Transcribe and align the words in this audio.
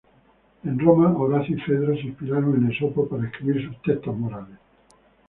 En 0.63 0.79
Roma, 0.79 1.15
Horacio 1.15 1.55
y 1.57 1.61
Fedro 1.61 1.93
se 1.93 2.07
inspiraron 2.07 2.55
en 2.55 2.71
Esopo 2.71 3.07
para 3.07 3.27
escribir 3.29 3.67
sus 3.69 3.79
textos 3.83 4.17
morales. 4.17 4.57